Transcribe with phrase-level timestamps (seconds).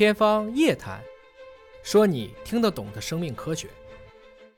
[0.00, 0.98] 天方夜谭，
[1.82, 3.68] 说你听得懂的生命科学。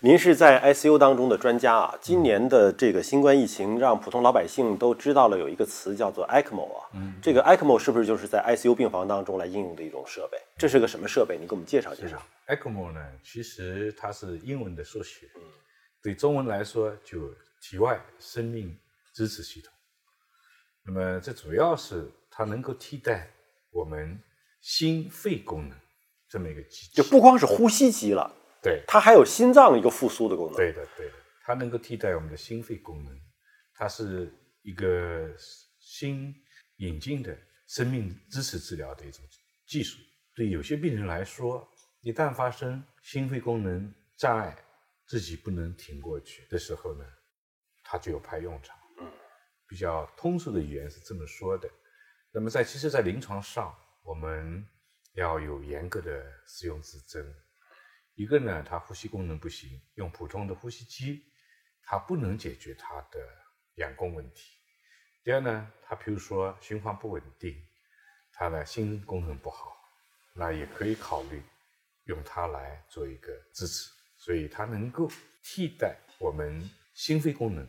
[0.00, 10.36] 您是在 ICU 当中的专家啊，今年的这个新冠疫情让普通老百姓都知道了有一个词叫做 ECMO 啊，嗯，这个 ECMO 是不是就是在 ICU 病房当中来应用的一种设备？
[10.58, 11.38] 这是个什么设备？
[11.40, 12.22] 你给我们介绍介绍。
[12.46, 15.42] ECMO 呢，其实它是英文的缩写，嗯，
[16.02, 18.76] 对中文来说就体外生命
[19.14, 19.72] 支持系统。
[20.84, 23.26] 那么这主要是它能够替代
[23.70, 24.20] 我们
[24.60, 25.78] 心肺功能
[26.28, 28.34] 这么一个机制，就不光是呼吸机了。
[28.62, 30.56] 对，它还有心脏一个复苏的功能。
[30.56, 33.18] 对的，对的，它能够替代我们的心肺功能，
[33.74, 35.28] 它是一个
[35.78, 36.34] 新
[36.76, 39.24] 引进的生命支持治疗的一种
[39.66, 39.98] 技术。
[40.34, 41.66] 对有些病人来说，
[42.02, 44.56] 一旦发生心肺功能障碍，
[45.06, 47.04] 自己不能挺过去的时候呢，
[47.82, 48.76] 它就有派用场。
[49.00, 49.10] 嗯，
[49.66, 51.68] 比较通俗的语言是这么说的。
[52.32, 53.74] 那么在其实，在临床上，
[54.10, 54.66] 我们
[55.12, 57.32] 要有严格的使用指针。
[58.16, 61.22] 一个呢，他呼吸功能不行，用普通的呼吸机，
[61.84, 63.20] 它不能解决他的
[63.76, 64.50] 氧供问题。
[65.22, 67.64] 第二呢，他比如说循环不稳定，
[68.32, 69.80] 他的心功能不好，
[70.34, 71.40] 那也可以考虑
[72.06, 73.92] 用它来做一个支持。
[74.18, 75.08] 所以它能够
[75.44, 77.64] 替代我们心肺功能。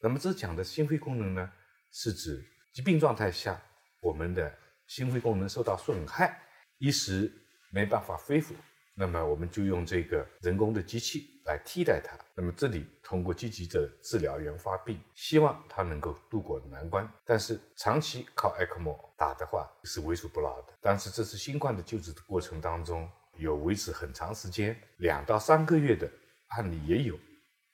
[0.00, 1.52] 那么这讲的心肺功能呢，
[1.90, 3.60] 是指疾病状态下
[4.00, 6.40] 我们的心肺功能受到损害，
[6.78, 7.32] 一时
[7.70, 8.54] 没办法恢复。
[8.96, 12.16] 那么我们就用这个人工的机器来替代它。
[12.36, 17.08] 那么这里通过积极的治疗原发病，希望它能够渡过难关。
[17.24, 20.72] 但是长期靠 ECMO 打的话是为数不老的。
[20.80, 26.08] 但是这次新冠的救治的过程当中，有维持很长时间，两到三个月的
[26.50, 27.18] 案例也有，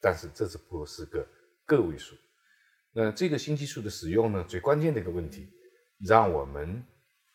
[0.00, 1.28] 但是这只不过是个
[1.66, 2.16] 个位数。
[2.92, 5.50] 那这个新技术的使用呢，最关键的一个问题，
[5.98, 6.82] 让我们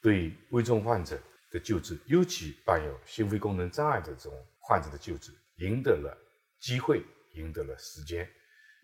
[0.05, 1.17] 对危重患者。
[1.51, 6.17] 的救治，尤其伴有心肺功能障碍的这种患者的救治，赢得了
[6.59, 7.01] 机会，
[7.35, 8.27] 赢得了时间。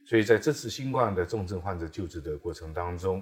[0.08, 3.22] 所以在这次新冠的重症患者救治的过程当中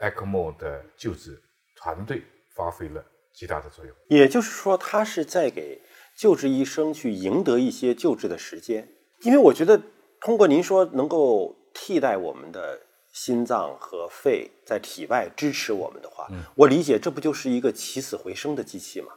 [0.00, 1.40] ，ECMO 的救治
[1.76, 2.24] 团队
[2.56, 3.94] 发挥了极大的作用。
[4.08, 5.80] 也就是说，他是在给
[6.16, 8.88] 救治医生去赢得一些救治的时间。
[9.22, 9.80] 因为我觉得，
[10.20, 12.80] 通过您说能够替代我们的。
[13.12, 19.08] 心脏和肺在体外支持我们的话，我理解这不就是一个起死回生的机器吗？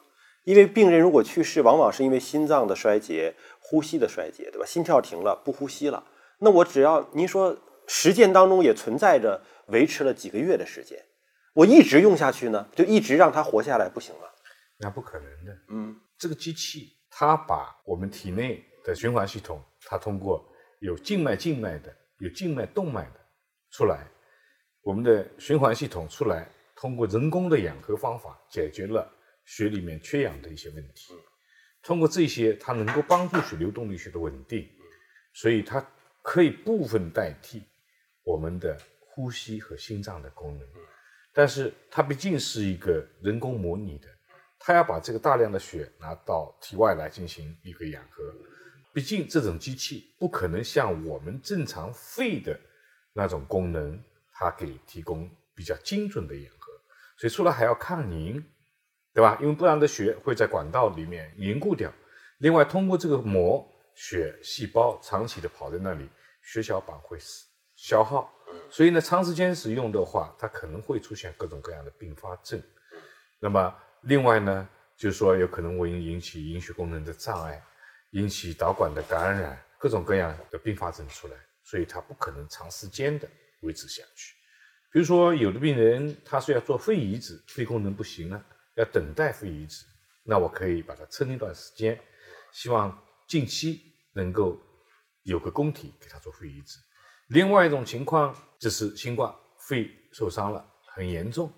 [0.45, 4.65] 因为病人如果去世，往往是因为心脏的衰竭、呼吸的衰竭，对吧？
[4.65, 6.03] 心跳停了，不呼吸了。
[6.39, 11.01] 那我只要您说实践当中也存在着维持了几个月的时间，
[11.53, 14.27] 我一直用下去呢，就一直让他活下来，不行吗？
[14.79, 15.57] 那不可能的。
[15.69, 20.43] 嗯，这个机器它把我们体内的循环系统，它通过
[20.81, 23.22] 有静脉、静脉的，有静脉、动脉的。
[23.73, 24.07] 出来，
[24.83, 29.11] 我们的循环系统出来，通过人工的氧合方法解决了
[29.45, 31.11] 血里面缺氧的一些问题。
[31.81, 34.69] 通过这些，它能够帮助血流动力学的稳定，
[35.33, 35.83] 所以它
[36.21, 37.63] 可以部分代替
[38.23, 40.67] 我们的呼吸和心脏的功能。
[41.33, 44.07] 但是它毕竟是一个人工模拟的，
[44.59, 48.23] 它要把这个大量的血拿到体外来进行一个氧合。
[48.93, 52.55] 毕竟这种机器不可能像我们正常肺的。
[53.13, 56.73] 那种功能，它给提供比较精准的氧合，
[57.17, 58.43] 所以出来还要抗凝，
[59.13, 59.37] 对吧？
[59.39, 61.91] 因为不然的血会在管道里面凝固掉。
[62.39, 66.09] 另外，通过这个膜，血细胞长期的跑在那里，
[66.41, 67.17] 血小板会
[67.75, 68.33] 消耗，
[68.69, 72.61] 所以呢，长时间使用的话，它可能会出现各种各样的并发症。
[73.39, 77.63] 那么，另外呢，就是说有可能会引起凝血功能的障碍，
[78.11, 81.35] 引起导管的感染，各种各样的并发症出来。
[81.63, 83.27] 所以它不可能长时间的
[83.61, 84.35] 维持下去。
[84.91, 89.83] 比如说，有的病人他是要做肺移植，肺功能不行了，要等待肺移植，
[90.23, 91.99] 那我可以把它撑一段时间，
[92.51, 92.95] 希望
[93.27, 93.81] 近期
[94.13, 94.61] 能够
[95.23, 96.77] 有个供体给他做肺移植。
[97.29, 99.33] 另外一种情况就是新冠
[99.67, 100.63] 肺受伤了，
[100.93, 101.51] 很严重，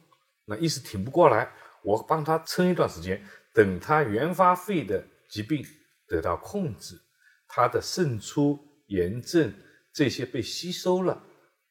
[0.46, 1.52] 那一时挺不过来，
[1.84, 3.22] 我帮他撑一段时间，
[3.54, 5.62] 等他原发肺的疾病
[6.08, 6.96] 得到控制，
[7.50, 9.54] 他的渗出、炎症。
[9.96, 11.24] 这些被吸收了，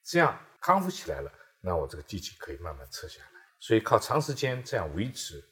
[0.03, 1.31] 这样康复起来了，
[1.61, 3.29] 那我这个机器可以慢慢撤下来。
[3.61, 5.44] 所以靠长时间这样维持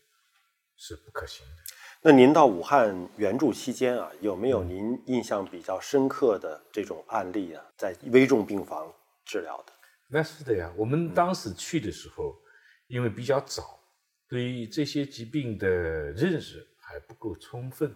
[0.77, 1.57] 是不可行的。
[2.01, 7.63] 那您到武汉援助期间啊，有没有您印象比较深刻的这种案例啊？
[7.77, 8.91] 在危重病房
[9.27, 9.73] 治疗的？
[10.09, 10.73] 那是的呀。
[10.75, 12.35] 我们当时去的时候，
[12.87, 13.79] 因为比较早，
[14.27, 17.95] 对于这些疾病的认识还不够充分。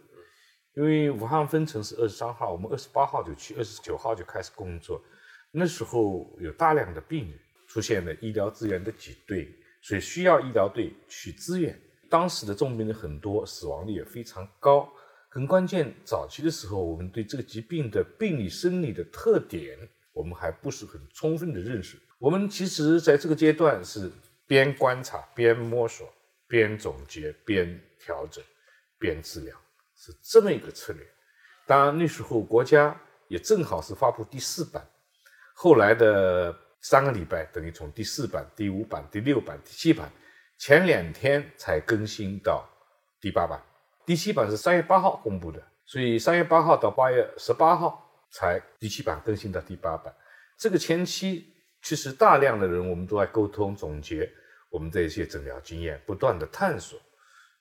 [0.77, 5.03] 因为武汉分城是二十三号，我们二十八号就去，二十九号就开始工作。
[5.51, 9.51] 那时候有大量的病人，出现了医疗资源的挤兑，
[9.81, 11.81] 所以需要医疗队去支援。
[12.11, 14.87] 当时的重病人很多，死亡率也非常高。
[15.31, 19.79] 很关键，早期的时候，我们对这个疾病的病理生理的特点，
[20.13, 21.99] 我们还不是很充分的认识。
[22.19, 24.13] 我们其实在这个阶段是
[24.47, 26.07] 边观察、边摸索、
[26.47, 28.45] 边总结、边调整、
[28.99, 29.57] 边治疗，
[29.97, 31.05] 是这么一个策略。
[31.67, 32.97] 当然，那时候国家
[33.29, 34.87] 也正好是发布第四版，
[35.55, 40.09] 后来的三个礼拜，等于从第四版、第五版、第六版、第七版，
[40.59, 42.65] 前两天才更新到
[43.21, 43.61] 第八版。
[44.05, 50.15] 第七版是三月八号公布的，所以三月八号到八月十八号才第七版更新到第八版。
[50.57, 51.53] 这个前期
[51.83, 54.31] 其实大量的人我们都在沟通总结
[54.71, 57.01] 我们的一些诊疗经验，不断的探索。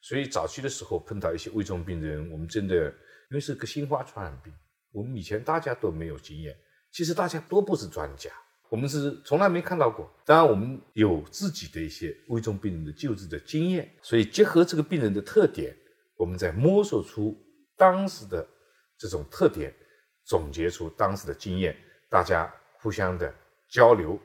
[0.07, 4.53] 所以早期的时候碰到一些危重病人，我们真的因为是个新发传染病，
[4.91, 6.55] 我们以前大家都没有经验，
[6.91, 8.29] 其实大家都不是专家，
[8.69, 10.07] 我们是从来没看到过。
[10.23, 15.75] 当然我们有自己的一些危重病人的救治的经验，所以结合这个病人的特点。
[16.17, 17.35] 我们在摸索出
[17.75, 18.47] 当时的
[18.99, 19.73] 这种特点，
[20.23, 21.75] 总结出当时的经验，
[22.11, 23.33] 大家互相的
[23.67, 24.19] 交流，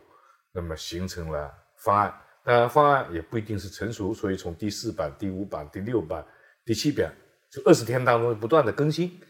[0.53, 2.15] 那么形成了方案。
[2.43, 6.25] 当然，方案也不一定是成熟，所以从第四版、第五版、第六版、
[6.65, 7.13] 第七版，
[7.51, 9.21] 就二十天当中不断的更新。